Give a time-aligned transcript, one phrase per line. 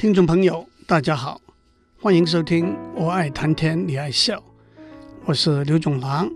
[0.00, 1.38] 听众朋友，大家好，
[2.00, 4.38] 欢迎收听《我爱谈天你爱笑》，
[5.26, 6.26] 我是刘总郎。《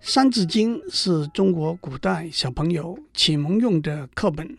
[0.00, 4.56] 三字经》是中国古代小朋友启蒙用的课本，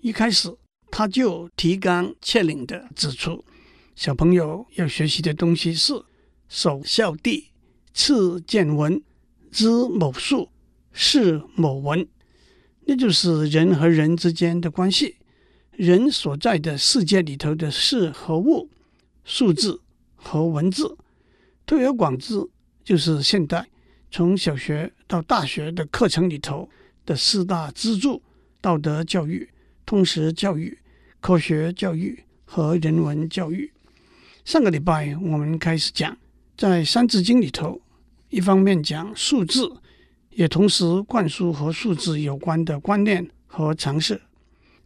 [0.00, 0.52] 一开始
[0.90, 3.44] 他就提纲挈领地指出，
[3.94, 5.92] 小朋友要学习的东西是
[6.48, 7.44] 首孝悌，
[7.94, 9.00] 次见闻，
[9.52, 10.48] 知某数，
[10.92, 12.04] 识某文。
[12.86, 15.18] 那就是人和人之间的关系，
[15.80, 18.68] 人所在的世界里头的事和物、
[19.24, 19.80] 数字
[20.14, 20.94] 和文字，
[21.64, 22.34] 推而广之，
[22.84, 23.66] 就是现代
[24.10, 26.68] 从小学到大学的课程里头
[27.06, 28.22] 的四大支柱：
[28.60, 29.48] 道德教育、
[29.86, 30.76] 通识教育、
[31.18, 33.72] 科学教育和人文教育。
[34.44, 36.14] 上个礼拜我们开始讲，
[36.58, 37.80] 在《三字经》里头，
[38.28, 39.72] 一方面讲数字。
[40.28, 44.20] 也同时灌输和数字有关的观念和常识。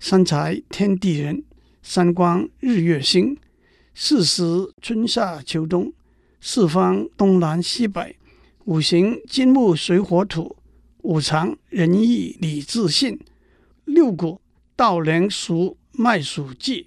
[0.07, 1.43] 三才天地人，
[1.83, 3.39] 三光日月星，
[3.95, 4.45] 四时
[4.83, 5.95] 春夏秋冬，
[6.43, 8.15] 四方东南西北，
[8.67, 10.59] 五行金木水火土，
[10.99, 13.19] 五常仁义礼智信，
[13.87, 14.43] 六谷
[14.77, 16.87] 稻粱菽麦黍稷，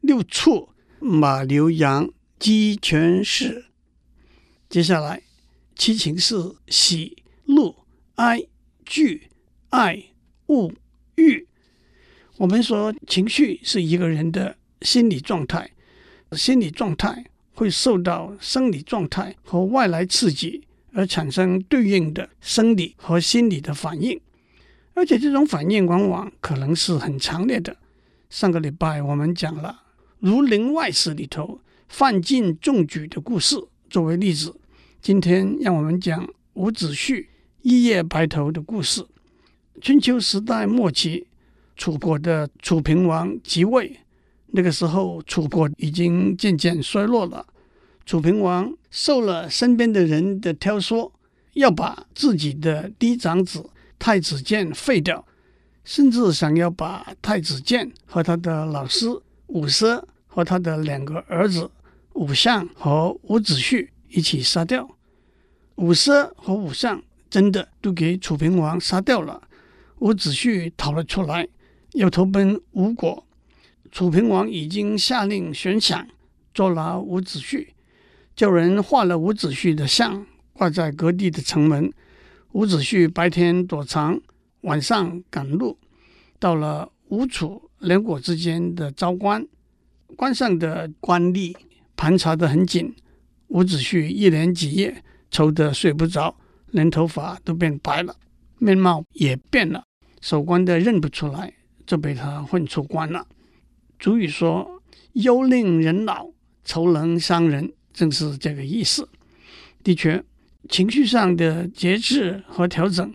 [0.00, 3.64] 六畜马牛羊鸡犬豕。
[4.70, 5.22] 接下来
[5.76, 7.22] 七情是喜。
[7.44, 7.76] 怒、
[8.14, 8.42] 哀、
[8.86, 9.28] 惧、
[9.68, 10.02] 爱、
[10.46, 10.72] 恶、
[11.16, 11.46] 欲。
[12.38, 15.68] 我们说情绪是一个人的心理状态，
[16.32, 24.20] 心理状态会受到生理状态和外来刺激而产生对应的生理和心理的反应，
[24.94, 27.76] 而且这种反应往往可能是很强烈的。
[28.30, 29.82] 上个礼拜我们讲了
[30.20, 33.56] 《儒林外史》里头范进中举的故事
[33.90, 34.54] 作为例子，
[35.02, 37.26] 今天让我们讲伍子胥。
[37.62, 39.04] 一夜白头的故事。
[39.80, 41.26] 春秋时代末期，
[41.78, 44.00] 楚国的楚平王即位。
[44.48, 47.46] 那个时候，楚国已经渐渐衰落了。
[48.04, 51.10] 楚平王受了身边的人的挑唆，
[51.54, 55.24] 要把自己的嫡长子太子建废掉，
[55.84, 59.08] 甚至想要把太子建和他的老师
[59.46, 61.70] 伍奢和他的两个儿子
[62.14, 64.86] 伍相和伍子胥一起杀掉。
[65.76, 67.02] 伍奢和伍相。
[67.30, 69.42] 真的都给楚平王杀掉了，
[69.98, 71.46] 伍子胥逃了出来，
[71.92, 73.26] 要投奔吴国。
[73.90, 76.06] 楚平王已经下令悬赏
[76.52, 77.68] 捉拿伍子胥，
[78.36, 81.92] 叫人画了伍子胥的像挂在各地的城门。
[82.52, 84.20] 伍子胥白天躲藏，
[84.62, 85.78] 晚上赶路，
[86.38, 89.46] 到了吴楚两国之间的昭关，
[90.16, 91.54] 关上的官吏
[91.96, 92.94] 盘查得很紧，
[93.48, 96.36] 伍子胥一连几夜愁得睡不着。
[96.70, 98.14] 连头发都变白了，
[98.58, 99.82] 面貌也变了，
[100.20, 101.54] 守关的认不出来，
[101.88, 103.26] 就被他混出关了。
[103.98, 104.82] 俗语说
[105.14, 106.28] ：“忧令人老，
[106.62, 109.08] 愁能伤人”，正是这个意思。
[109.82, 110.22] 的确，
[110.68, 113.14] 情绪上的节制和调整，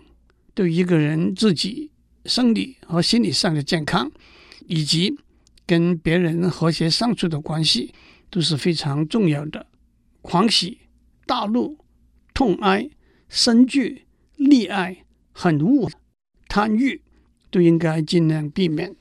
[0.54, 1.92] 对一个人自己
[2.24, 4.10] 生理和心理上的健康，
[4.66, 5.16] 以及
[5.64, 7.94] 跟别人和谐相处的关系，
[8.28, 9.66] 都是非常重要的。
[10.20, 10.80] 狂喜、
[11.24, 11.78] 大怒、
[12.34, 12.90] 痛哀。
[13.26, 14.04] 生惧、
[14.38, 15.90] 溺爱、狠恶、
[16.46, 17.02] 贪欲，
[17.54, 18.92] 都应该尽量避免。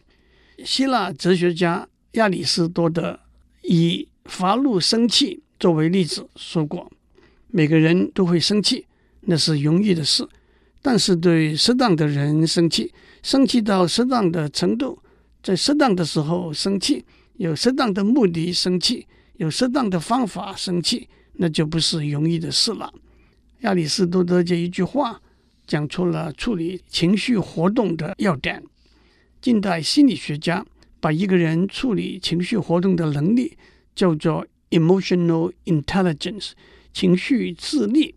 [0.63, 3.19] 希腊哲学家亚里士多德
[3.63, 6.91] 以发怒生气作为例子说过：
[7.47, 8.85] 每个人都会生气，
[9.21, 10.23] 那是容易的事。
[10.83, 12.93] 但是对适当的人生气，
[13.23, 14.99] 生气到适当的程度，
[15.41, 17.03] 在适当的时候生气，
[17.37, 22.93] 有适当的目的生气，有适当的方法生气，那就不是容易的事了。
[23.61, 25.19] 亚里士多德这一句话
[25.73, 28.61] 讲出了处理情绪活动的要点。
[29.41, 30.63] 近代心理学家
[30.99, 33.57] 把一个人处理情绪活动的能力
[33.95, 36.51] 叫做 emotional intelligence，
[36.93, 38.13] 情绪智力，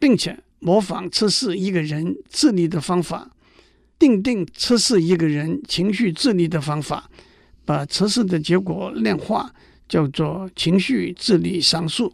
[0.00, 3.30] 并且模仿测试一个人智力的方法，
[3.96, 7.08] 定定测试一个人情绪智力的方法，
[7.64, 9.54] 把测试的结果量化，
[9.88, 12.12] 叫做情绪智力常数。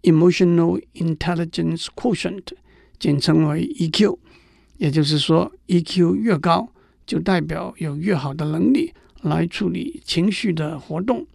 [0.00, 2.44] Emotional Intelligence Quotient，
[2.98, 4.18] 简称为 EQ，
[4.78, 6.72] 也就是说，EQ 越高，
[7.06, 8.92] 就代表有越好的能力
[9.22, 11.26] 来处理情绪的活动。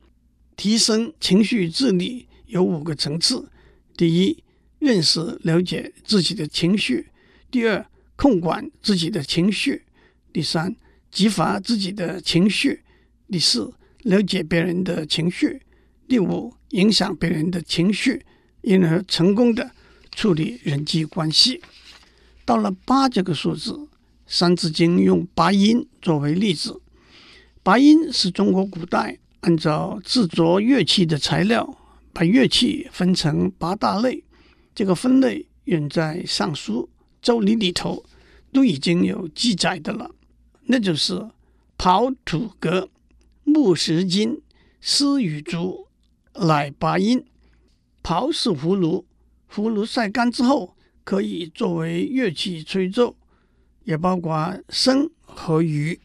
[0.56, 3.50] 提升情绪智力有五个层次：
[3.98, 4.44] 第一，
[4.80, 7.06] 认识了解自己的情绪；
[7.50, 9.82] 第二，控管自己的情绪；
[10.32, 10.76] 第三，
[11.10, 12.80] 激发自己的情绪；
[13.32, 13.74] 第四，
[14.04, 15.60] 了解别人的情绪；
[16.08, 18.26] 第五，影响别人的情绪。
[18.64, 19.72] 因而成功的
[20.16, 21.62] 处理人际关系。
[22.46, 23.72] 到了八这个数字，
[24.26, 26.82] 《三字经》用八音作为例子。
[27.62, 31.78] 八音是中国古代按照制作乐器的材料，
[32.12, 34.24] 把乐器分成八大类。
[34.76, 36.82] 这个分类远在《尚书》
[37.22, 38.04] 《周礼》里头
[38.52, 40.12] 都已经有记载的了，
[40.64, 41.30] 那就是
[41.78, 42.90] 刨土革、
[43.44, 44.42] 木石金、
[44.82, 45.88] 丝与竹，
[46.36, 47.24] 乃八音。
[48.04, 49.06] 刨是葫芦，
[49.54, 53.16] 葫芦晒干之后可以作为乐器吹奏，
[53.84, 54.34] 也包括
[54.70, 56.00] 笙和竽。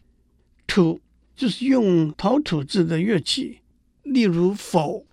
[0.67, 1.01] 土
[1.35, 3.61] 就是用陶土制的乐器，
[4.03, 5.03] 例如鼙。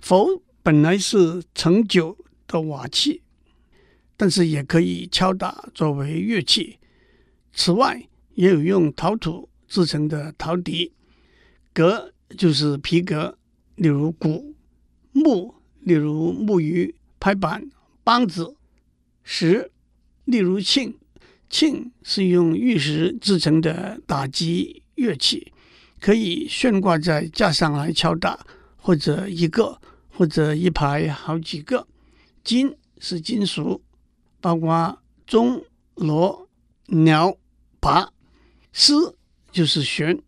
[0.00, 3.20] 鼙本来是盛酒的瓦器，
[4.16, 6.78] 但是也可以敲打作为乐器。
[7.52, 10.94] 此外，也有用陶土制成的陶笛。
[11.74, 13.36] 革就是皮革，
[13.74, 14.54] 例如鼓。
[15.12, 17.70] 木，例如木鱼、拍板、
[18.04, 18.56] 梆子。
[19.22, 19.70] 石，
[20.24, 20.94] 例如磬。
[21.48, 25.52] 磬是用玉石制成的打击乐器，
[26.00, 28.44] 可以悬挂在架上来敲打，
[28.76, 31.86] 或者一个，或者一排好几个。
[32.42, 33.80] 金是金属，
[34.40, 35.64] 包括钟、
[35.94, 36.48] 锣、
[36.86, 37.36] 鸟、
[37.80, 38.08] 鈸。
[38.72, 39.16] 丝
[39.52, 40.20] 就是弦，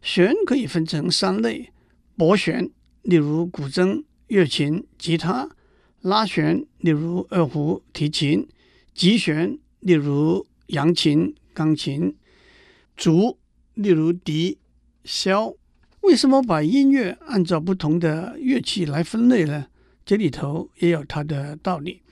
[0.00, 1.70] 弦可以分成三类：
[2.16, 2.70] 拨弦，
[3.02, 5.48] 例如古筝、乐琴、吉他；
[6.02, 8.46] 拉弦，例如二胡、提琴；
[8.94, 12.12] 击弦，例如扬琴、钢琴；
[12.96, 13.38] 竹。
[13.74, 14.58] 例如笛、
[15.02, 15.56] 箫，
[16.02, 19.66] 为什么把音乐按照不同的乐器来分类呢？
[20.04, 22.02] 这里头也有它的道理。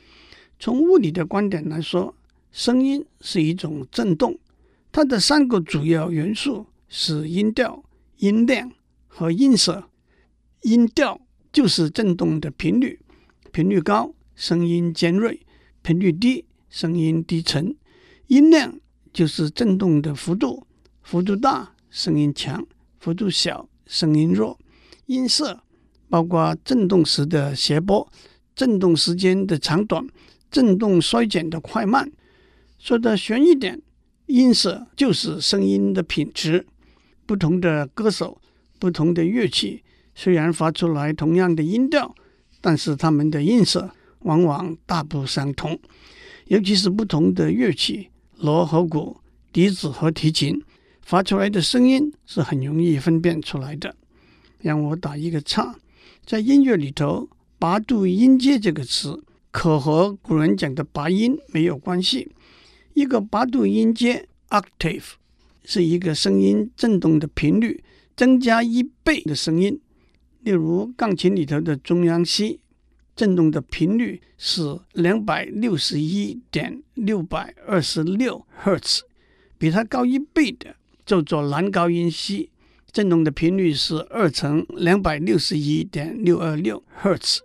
[0.58, 2.14] 从物理的观点来说，
[2.50, 4.38] 声音是一种振动，
[4.90, 7.84] 它的三个主要元素是音调、
[8.16, 8.72] 音量
[9.06, 9.90] 和音色。
[10.62, 11.20] 音调
[11.52, 12.98] 就是振动的频率，
[13.52, 15.40] 频率高，声音尖锐；
[15.82, 17.74] 频率低，声音低沉。
[18.28, 18.78] 音量
[19.12, 20.66] 就是振动的幅度。
[21.02, 22.62] 幅度大，声音强；
[22.98, 24.58] 幅度小，声音弱。
[25.06, 25.62] 音色
[26.08, 28.10] 包括振动时的谐波、
[28.54, 30.06] 振动时间的长短、
[30.50, 32.10] 振动衰减的快慢。
[32.78, 33.82] 说的玄一点，
[34.26, 36.66] 音色就是声音的品质。
[37.26, 38.40] 不同的歌手、
[38.78, 39.82] 不同的乐器，
[40.14, 42.14] 虽然发出来同样的音调，
[42.60, 43.90] 但是它们的音色
[44.20, 45.78] 往往大不相同。
[46.46, 48.08] 尤其是不同的乐器，
[48.38, 49.18] 锣和鼓、
[49.52, 50.62] 笛子和提琴。
[51.02, 53.96] 发出来的声音是很容易分辨出来的。
[54.60, 55.74] 让我打一个叉，
[56.24, 57.28] 在音乐里头
[57.58, 62.30] ，“八度音阶”这个词可和古人讲的八音没有关系。
[62.94, 65.14] 一个八度音阶 （octave）
[65.64, 67.82] 是一个声音振动的频率
[68.14, 69.80] 增加一倍的声音。
[70.42, 72.60] 例如，钢琴里头的中央 C
[73.14, 79.02] 振动的频率是两百六十一点六百二十六赫兹，
[79.58, 80.76] 比它高一倍的。
[81.06, 82.50] 叫做男高音 C，
[82.92, 87.40] 振动的频率是二乘两百六十一点六二六赫兹，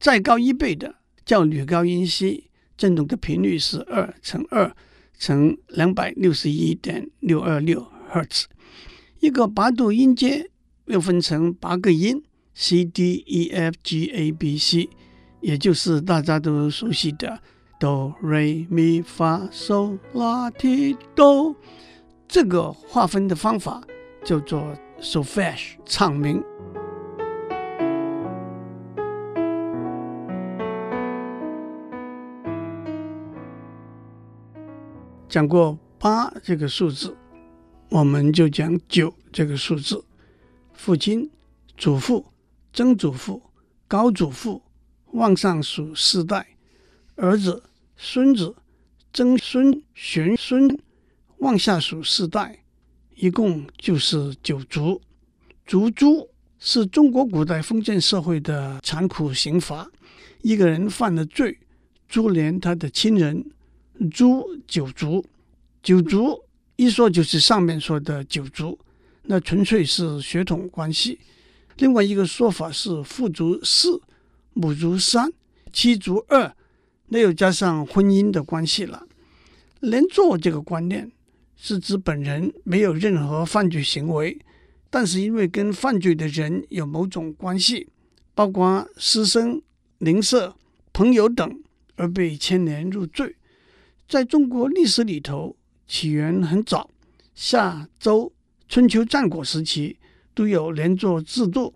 [0.00, 2.44] 再高一倍的叫女高音 C，
[2.78, 4.74] 振动的频率是二乘二
[5.18, 8.46] 乘两百六十一点六二六赫兹。
[9.20, 10.48] 一个八度音阶
[10.86, 12.22] 又分成八个音
[12.54, 14.88] ：C D E F G A B C，
[15.40, 17.40] 也就是大家都熟悉的
[17.78, 21.54] 哆瑞咪发嗦拉提哆。
[22.28, 23.82] 这个划分的方法
[24.24, 26.42] 叫做 solfège 唱名。
[35.28, 37.16] 讲过八这个数字，
[37.90, 40.04] 我们就讲九这个数字。
[40.76, 41.28] 父亲、
[41.76, 42.26] 祖父、
[42.72, 43.42] 曾祖父、
[43.88, 44.62] 高祖父，
[45.12, 46.44] 往上数四代；
[47.16, 47.62] 儿子、
[47.96, 48.54] 孙子、
[49.12, 50.78] 曾孙、玄孙。
[51.38, 52.64] 往下数四代，
[53.14, 54.98] 一共就是九族。
[55.66, 56.26] 族诛
[56.58, 59.86] 是中国古代封建社会的残酷刑罚。
[60.40, 61.58] 一个人犯了罪，
[62.08, 63.44] 株连他的亲人，
[64.10, 65.22] 诛九族。
[65.82, 66.42] 九族
[66.76, 68.78] 一说就是上面说的九族，
[69.26, 71.18] 那纯粹是血统关系。
[71.76, 74.00] 另外一个说法是父族四，
[74.54, 75.32] 母族三，
[75.72, 76.54] 妻族二，
[77.08, 79.06] 那又加上婚姻的关系了。
[79.80, 81.10] 连坐这个观念。
[81.58, 84.38] 是指本人没有任何犯罪行为，
[84.90, 87.88] 但是因为跟犯罪的人有某种关系，
[88.34, 89.62] 包括师生、
[89.96, 90.54] 邻舍、
[90.92, 91.58] 朋友等，
[91.94, 93.36] 而被牵连入罪。
[94.06, 95.56] 在中国历史里头，
[95.88, 96.90] 起源很早，
[97.34, 98.30] 夏、周、
[98.68, 99.96] 春秋战国时期
[100.34, 101.74] 都有连坐制度，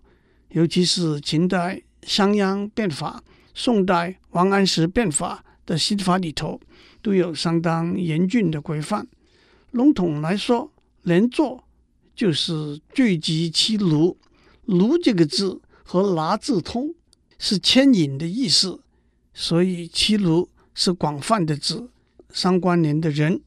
[0.49, 6.59] 尤其是秦代商鞅变法、宋代王安石变法的刑法里头，
[7.01, 9.07] 都有相当严峻的规范。
[9.71, 10.71] 笼统来说，
[11.03, 11.63] 连坐
[12.13, 14.17] 就是罪及妻孺，
[14.65, 16.93] 卢这个字和拿字通，
[17.39, 18.81] 是牵引的意思，
[19.33, 21.87] 所以齐卢是广泛的指
[22.31, 23.41] 相关联的人。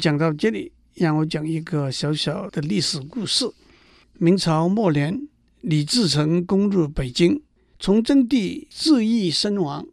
[0.00, 3.50] 讲到这里，让我讲一个小小的历史故事。
[4.16, 5.26] 明朝末年，
[5.60, 7.42] 李自成攻入北京，
[7.80, 9.84] 崇祯帝自缢身亡，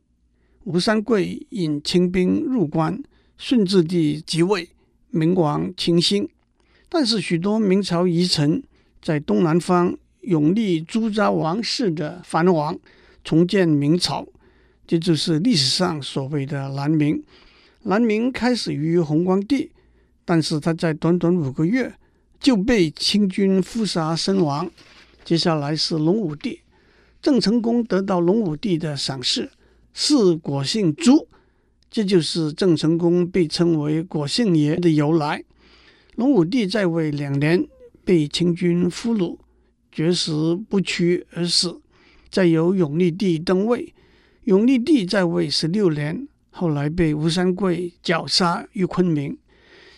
[0.64, 3.02] 吴三桂引清兵入关，
[3.36, 4.70] 顺治帝即位，
[5.10, 6.30] 明王清兴。
[6.88, 8.62] 但是许多明朝遗臣
[9.02, 12.78] 在东南方拥立朱家王室的藩王，
[13.24, 14.28] 重建明朝，
[14.86, 17.24] 这就是历史上所谓的南明。
[17.84, 19.72] 南明开始于弘光帝，
[20.32, 21.94] 但是他在短短五个月。
[22.42, 24.68] 就被清军伏杀身亡。
[25.24, 26.62] 接下来是隆武帝，
[27.22, 29.52] 郑成功得到隆武帝的赏识，
[29.94, 31.28] 是果姓朱，
[31.92, 35.44] 这就是郑成功被称为果姓爷的由来。
[36.16, 37.64] 隆武帝在位两年，
[38.04, 39.38] 被清军俘虏，
[39.92, 41.80] 绝食不屈而死。
[42.32, 43.94] 再由永历帝登位，
[44.46, 49.38] 永历帝在位十六年，后来被吴三桂绞杀于昆明。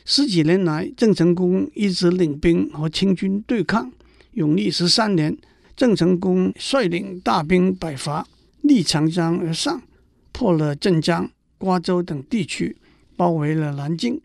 [0.05, 3.91] 十几年来，郑成功一直领兵和清军对抗。
[4.33, 5.37] 永历十三年，
[5.75, 8.27] 郑成功率领大兵北伐，
[8.61, 9.81] 逆长江而上，
[10.31, 12.75] 破了镇江、瓜州等地区，
[13.15, 14.19] 包围了南京。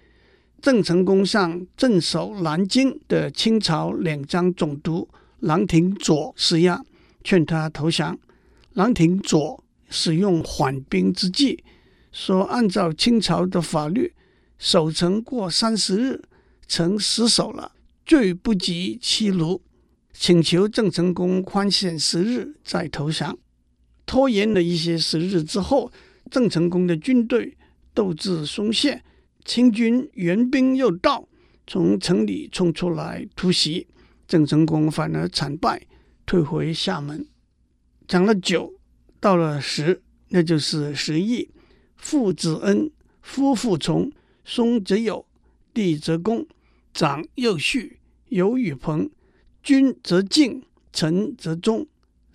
[0.60, 5.08] 郑成功向镇守南京的清朝两江总督
[5.38, 6.84] 郎廷佐施压，
[7.22, 8.18] 劝他投降。
[8.72, 11.62] 郎廷佐使用缓兵之计，
[12.10, 14.12] 说按照清朝的法律。
[14.58, 16.22] 守城过三十日，
[16.66, 17.72] 城失守了，
[18.04, 19.60] 罪不及妻孺，
[20.12, 23.38] 请求郑成功宽限十日再投降。
[24.04, 25.92] 拖延了一些时日之后，
[26.28, 27.56] 郑成功的军队
[27.94, 29.04] 斗志松懈，
[29.44, 31.28] 清军援兵又到，
[31.66, 33.86] 从城里冲出来突袭，
[34.26, 35.86] 郑成功反而惨败，
[36.26, 37.24] 退回厦门。
[38.08, 38.74] 讲了九，
[39.20, 41.48] 到了十，那就是十义：
[41.96, 42.90] 父子恩，
[43.22, 44.10] 夫妇从。
[44.48, 45.26] 兄则友，
[45.74, 46.46] 弟则恭，
[46.94, 47.98] 长幼序，
[48.30, 49.10] 友与朋，
[49.62, 51.86] 君则敬，臣则忠。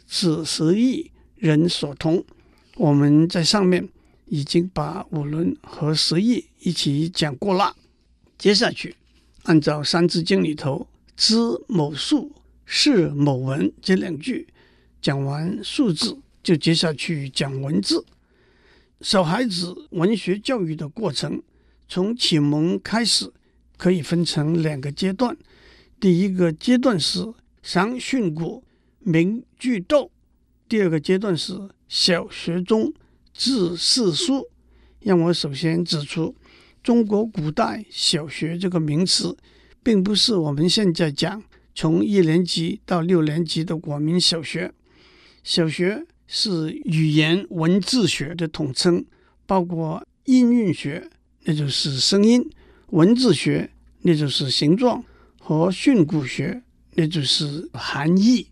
[0.06, 2.24] 此十义，人所同。
[2.76, 3.90] 我们在上面
[4.26, 7.76] 已经把五伦和十义一起讲过了。
[8.38, 8.96] 接下去，
[9.46, 11.36] 按照《三字经》里头“知
[11.68, 12.32] 某数，
[12.64, 14.48] 识某文”这两句，
[15.02, 18.06] 讲完数字，就接下去讲文字。
[19.02, 21.42] 小孩子文学教育的过程。
[21.88, 23.32] 从启蒙开始，
[23.78, 25.38] 可以分成两个阶段。
[26.00, 28.62] 第一个阶段是商训詁，
[29.00, 30.10] 明句读；
[30.68, 32.94] 第二个阶段是小学中
[33.34, 34.48] 字四书。
[35.00, 36.36] 让我首先指出，
[36.82, 39.38] 中国古代小学这个名词，
[39.84, 41.44] 并不是我们现在讲
[41.76, 44.74] 从一年级到六年级的国民小学。
[45.44, 49.06] 小学是语言文字学的统称，
[49.46, 51.10] 包括音韵学。
[51.46, 52.50] 那就是声音，
[52.92, 53.70] 文字学，
[54.02, 55.04] 那就是形状，
[55.40, 56.64] 和训诂学，
[56.96, 58.48] 那就是含义。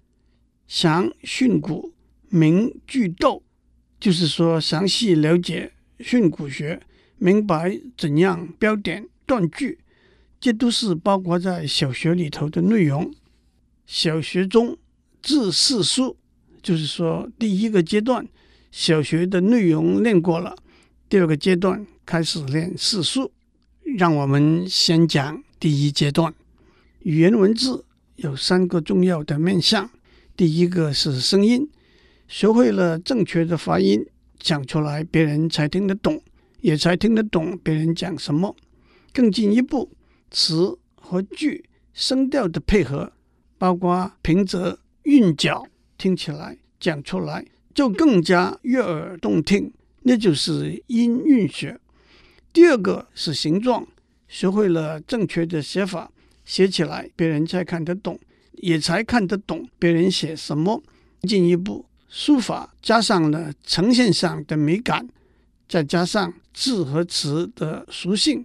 [0.68, 1.92] 详训诂，
[2.30, 3.44] 明句读，
[4.00, 6.82] 就是说详细了解训诂学，
[7.18, 9.80] 明白怎样标点断句，
[10.40, 13.14] 这都是包括在小学里头的内容。
[13.86, 14.78] 小学中
[15.22, 16.18] 字四书，
[16.62, 18.28] 就是说第一个阶段，
[18.72, 20.56] 小学的内容练过了，
[21.08, 21.86] 第二个阶段。
[22.12, 23.32] 开始练四书，
[23.98, 26.34] 让我们先讲第一阶段。
[27.04, 27.86] 语言文字
[28.18, 29.90] 有三个重要的面向，
[30.36, 31.70] 第一个是声音，
[32.28, 34.06] 学会了正确的发音，
[34.38, 36.22] 讲出来别人才听得懂，
[36.60, 38.58] 也才听得懂别人讲什么。
[39.14, 39.90] 更进一步，
[40.30, 41.64] 词和句
[41.94, 43.14] 声调的配合，
[43.58, 45.66] 包括平仄、韵脚，
[45.98, 51.80] 听起来讲出来就更加悦耳动听，那就是音韵学。
[52.54, 53.88] 第二个是形状，
[54.28, 56.12] 学会了正确的写法，
[56.44, 58.20] 写起来别人才看得懂，
[58.54, 60.84] 也才看得懂别人写什么。
[61.22, 65.08] 进一步，书法加上了呈现上的美感，
[65.70, 68.44] 再加上字和词的属性，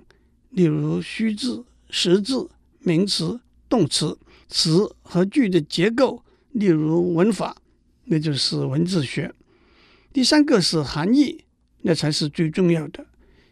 [0.51, 2.49] 例如虚字、实字、
[2.81, 6.23] 名词、动词，词和句的结构，
[6.53, 7.57] 例如文法，
[8.05, 9.35] 那就是文字学。
[10.13, 11.45] 第三个是含义，
[11.83, 13.06] 那才是最重要的。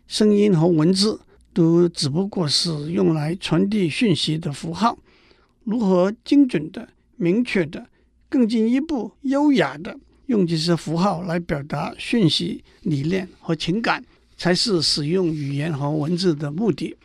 [0.07, 1.21] 声音和文字
[1.53, 4.99] 都只不过是用来传递讯息的符号，
[5.65, 7.87] 如何精准的、明确的、
[8.29, 14.05] 更进一步优雅的用这些符号来表达讯息、理念和情感，
[14.37, 16.97] 才是使用语言和文字的目的。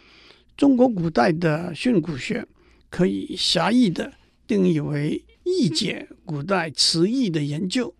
[0.58, 2.46] 中国古代的训诂学
[2.90, 4.12] 可以狭义的
[4.46, 7.94] 定义为译解古代词义的研究，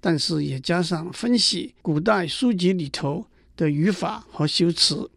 [0.00, 5.10] 但是也加上分析古代书籍里头的语法和修辞，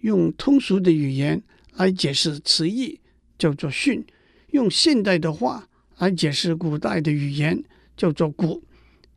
[0.00, 1.42] 用通俗的语言
[1.74, 3.00] 来解释词义，
[3.38, 4.02] 叫做训；
[4.50, 7.62] 用现代的话来解释古代的语言，
[7.96, 8.62] 叫做古。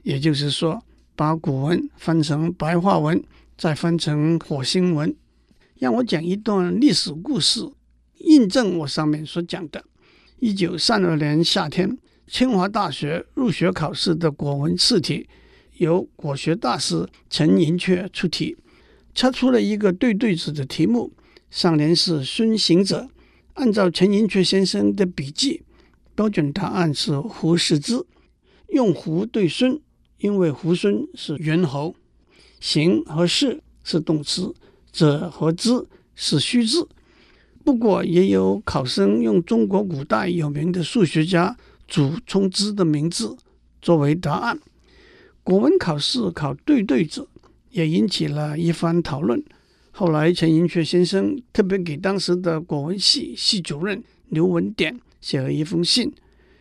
[0.03, 0.83] 也就是说，
[1.15, 3.24] 把古文翻成白话文，
[3.57, 5.15] 再翻成火星文。
[5.79, 7.62] 让我讲一段历史故事，
[8.19, 9.83] 印证我上面所讲的。
[10.39, 11.97] 一九三二年夏天，
[12.27, 15.27] 清华大学入学考试的国文试题，
[15.77, 18.55] 由国学大师陈寅恪出题，
[19.15, 21.12] 测出了一个对对子的题目。
[21.50, 23.07] 上联是孙行者，
[23.53, 25.63] 按照陈寅恪先生的笔记，
[26.13, 28.05] 标准答案是胡适之，
[28.69, 29.79] 用胡对孙，
[30.19, 31.96] 因为胡孙是猿猴，
[32.60, 34.53] 行和适是动词，
[34.91, 36.88] 者和之是虚字。
[37.63, 41.55] 不过，也有考生用中国古代有名的数学家
[41.88, 43.38] 祖冲之的名字
[43.81, 44.60] 作为答案。
[45.47, 47.25] 国文考试考对对子，
[47.71, 49.41] 也引起了一番讨论。
[49.91, 56.11] 后来，陈寅恪先生特别给当时的国文系系主任刘文典写了一封信，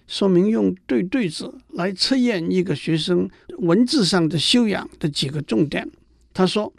[0.07, 3.29] 说明用对对子来测验一个学生
[3.59, 5.91] 文字上的修养的几个重点。
[6.33, 6.73] 他说：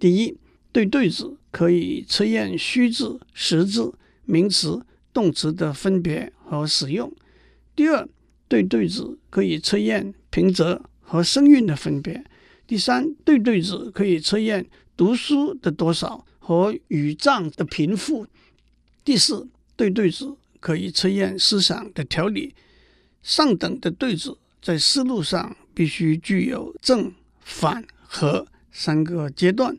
[0.00, 0.36] 第一，
[0.72, 1.36] 对对子。
[1.52, 3.92] 可以测验虚字、实字、
[4.24, 7.12] 名词、动词的分别和使用。
[7.76, 8.08] 第二，
[8.48, 10.80] 对对子可以测验平仄
[11.12, 12.24] 和声韵的分别。
[12.66, 14.66] 第三，对对子可以测验
[14.96, 18.26] 读书的多少和语障的贫富。
[19.04, 22.54] 第四，对对子可以测验思想的条理。
[23.22, 29.76] 上等的对子在思路上必须具有正、反、合三个阶段。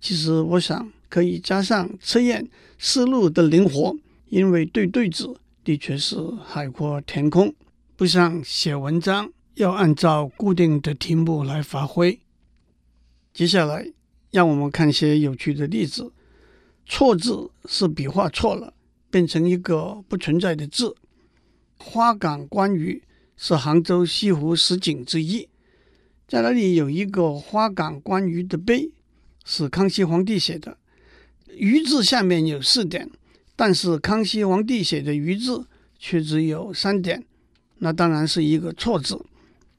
[0.00, 0.92] 其实我想。
[1.08, 2.46] 可以加上测验
[2.78, 3.96] 思路的灵活，
[4.28, 7.54] 因为对对子的确是海阔天空，
[7.94, 12.20] 不像写文章要按照固定的题目来发挥。
[13.32, 13.90] 接下来，
[14.30, 16.12] 让我们看些有趣的例子。
[16.84, 18.74] 错字是笔画错了，
[19.10, 20.94] 变成一个不存在的字。
[21.78, 23.02] 花港观鱼
[23.36, 25.48] 是杭州西湖十景之一，
[26.28, 28.90] 在那里有一个花港观鱼的碑，
[29.46, 30.76] 是康熙皇帝写的。
[31.48, 33.10] 鱼字下面有四点，
[33.56, 35.66] 但是康熙皇帝写的鱼字
[35.98, 37.24] 却只有三点，
[37.78, 39.18] 那当然是一个错字。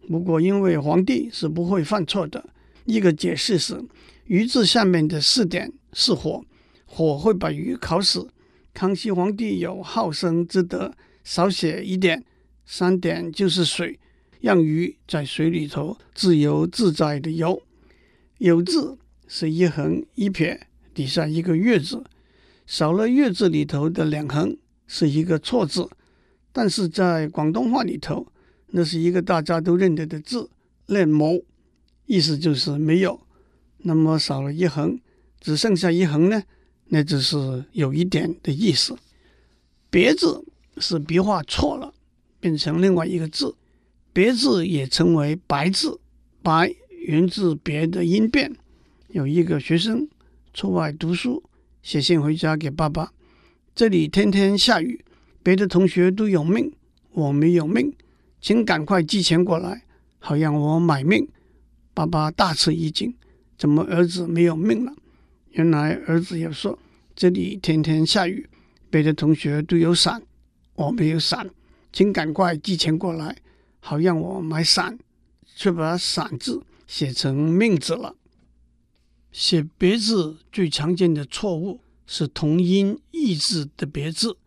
[0.07, 2.49] 不过因为皇帝是不会犯错的，
[2.85, 3.83] 一个解释是
[4.25, 6.43] 鱼字下面的四点是火，
[6.85, 8.27] 火会把鱼烤死。
[8.73, 10.93] 康熙皇帝有好生之德，
[11.23, 12.23] 少写一点，
[12.65, 13.99] 三点就是水，
[14.39, 17.61] 让鱼在水里头自由自在的游。
[18.37, 20.67] 有字是一横一撇。
[20.93, 22.03] 底下一个月字，
[22.65, 25.87] 少了月字里头的两横，是一个错字。
[26.51, 28.25] 但是在广东话里头，
[28.67, 30.49] 那是一个大家都认得的字，
[30.87, 31.43] 念冇，
[32.05, 33.19] 意思就是没有。
[33.79, 34.99] 那么少了一横，
[35.39, 36.43] 只剩下一横呢，
[36.87, 38.95] 那只是有一点的意思。
[39.89, 40.45] 别字
[40.77, 41.93] 是笔画错了，
[42.39, 43.55] 变成另外一个字。
[44.13, 45.99] 别字也称为白字，
[46.41, 46.73] 白
[47.05, 48.55] 源自别的音变。
[49.09, 50.07] 有一个学生。
[50.53, 51.43] 出外读书，
[51.83, 53.13] 写信回家给爸爸。
[53.75, 55.05] 这里天天下雨，
[55.43, 56.73] 别的同学都有命，
[57.11, 57.93] 我没有命，
[58.39, 59.83] 请赶快寄钱过来，
[60.19, 61.27] 好让我买命。
[61.93, 63.15] 爸爸大吃一惊，
[63.57, 64.93] 怎么儿子没有命了？
[65.51, 66.77] 原来儿子也说：
[67.15, 68.47] 这里天天下雨，
[68.89, 70.21] 别的同学都有伞，
[70.75, 71.49] 我没有伞，
[71.91, 73.35] 请赶快寄钱过来，
[73.79, 74.99] 好让我买伞，
[75.55, 78.15] 却把伞字写成命字了。
[79.31, 84.37] 写别字最常见的错误是同音异字的别字，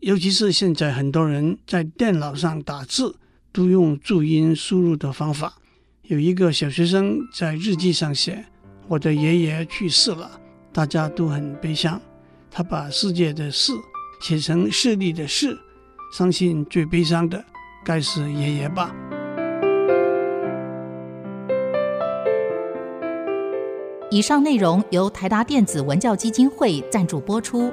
[0.00, 3.16] 尤其是现在很多人在电脑上打字
[3.52, 5.54] 都用注音输入的方法。
[6.02, 8.44] 有一个小学生在日记上写
[8.88, 10.40] ：“我的爷爷去世了，
[10.72, 12.00] 大家都很悲伤。”
[12.50, 13.72] 他把世界的“世”
[14.22, 15.58] 写成势力的“势”，
[16.12, 17.44] 相信最悲伤的
[17.84, 18.94] 该是爷爷吧。
[24.10, 27.70] 以上内容由台达电子文教基金会赞助播出。